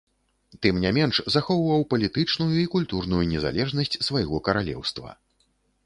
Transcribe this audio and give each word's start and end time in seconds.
Тым 0.65 0.79
не 0.85 0.91
менш, 0.97 1.15
захоўваў 1.35 1.85
палітычную 1.95 2.49
і 2.63 2.65
культурную 2.73 3.23
незалежнасць 3.35 3.99
свайго 4.09 4.45
каралеўства. 4.49 5.09